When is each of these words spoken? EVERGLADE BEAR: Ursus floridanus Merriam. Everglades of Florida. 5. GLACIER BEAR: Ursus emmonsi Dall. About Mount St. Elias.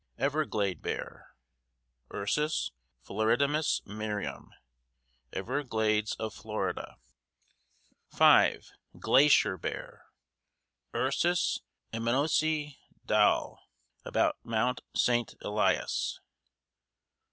EVERGLADE 0.17 0.81
BEAR: 0.81 1.35
Ursus 2.11 2.71
floridanus 3.05 3.85
Merriam. 3.85 4.49
Everglades 5.31 6.15
of 6.15 6.33
Florida. 6.33 6.97
5. 8.07 8.71
GLACIER 8.97 9.57
BEAR: 9.59 10.05
Ursus 10.95 11.59
emmonsi 11.93 12.77
Dall. 13.05 13.61
About 14.03 14.39
Mount 14.43 14.81
St. 14.95 15.35
Elias. 15.41 16.19